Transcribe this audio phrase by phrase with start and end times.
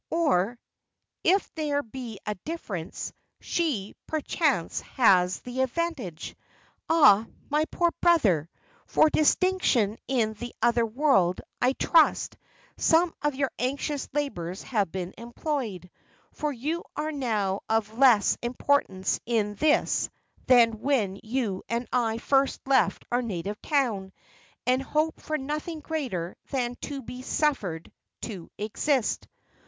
[0.09, 0.57] Or,
[1.23, 6.35] if there be a difference, she, perchance, has the advantage.
[6.89, 8.49] Ah, my poor brother!
[8.87, 12.35] for distinction in the other world, I trust,
[12.77, 15.91] some of your anxious labours have been employed;
[16.31, 20.09] for you are now of less importance in this
[20.47, 24.13] than when you and I first left our native town,
[24.65, 27.91] and hoped for nothing greater than to be suffered
[28.23, 29.27] to exist."